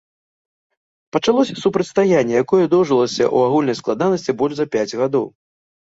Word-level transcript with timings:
Пачалося 1.17 1.53
супрацьстаянне, 1.65 2.33
якое 2.45 2.63
доўжылася 2.73 3.23
ў 3.35 3.51
агульнай 3.51 3.77
складанасці 3.81 4.31
больш 4.41 4.53
за 4.61 4.65
пяць 4.77 4.91
гадоў. 5.03 5.25